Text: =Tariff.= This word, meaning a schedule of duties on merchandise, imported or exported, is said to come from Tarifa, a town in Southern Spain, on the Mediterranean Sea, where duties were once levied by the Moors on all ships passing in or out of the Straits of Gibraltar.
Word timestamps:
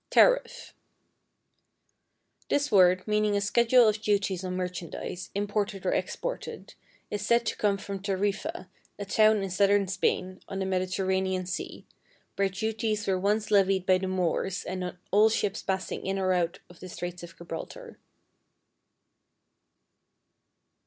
=Tariff.= 0.09 0.73
This 2.49 2.71
word, 2.71 3.07
meaning 3.07 3.37
a 3.37 3.39
schedule 3.39 3.87
of 3.87 4.01
duties 4.01 4.43
on 4.43 4.55
merchandise, 4.57 5.29
imported 5.35 5.85
or 5.85 5.91
exported, 5.93 6.73
is 7.11 7.23
said 7.23 7.45
to 7.45 7.55
come 7.55 7.77
from 7.77 7.99
Tarifa, 8.01 8.67
a 8.97 9.05
town 9.05 9.43
in 9.43 9.51
Southern 9.51 9.85
Spain, 9.87 10.41
on 10.49 10.57
the 10.57 10.65
Mediterranean 10.65 11.45
Sea, 11.45 11.85
where 12.35 12.49
duties 12.49 13.05
were 13.05 13.19
once 13.19 13.51
levied 13.51 13.85
by 13.85 13.99
the 13.99 14.07
Moors 14.07 14.65
on 14.67 14.97
all 15.11 15.29
ships 15.29 15.61
passing 15.61 16.03
in 16.03 16.17
or 16.17 16.33
out 16.33 16.57
of 16.67 16.79
the 16.79 16.89
Straits 16.89 17.21
of 17.21 17.37
Gibraltar. 17.37 17.99